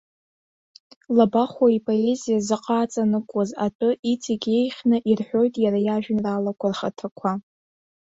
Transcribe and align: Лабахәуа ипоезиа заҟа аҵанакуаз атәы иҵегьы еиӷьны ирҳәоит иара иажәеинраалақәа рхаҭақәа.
Лабахәуа 1.17 1.67
ипоезиа 1.77 2.37
заҟа 2.47 2.77
аҵанакуаз 2.79 3.49
атәы 3.65 3.89
иҵегьы 4.11 4.51
еиӷьны 4.59 4.97
ирҳәоит 5.09 5.53
иара 5.63 5.79
иажәеинраалақәа 5.81 6.71
рхаҭақәа. 6.71 7.31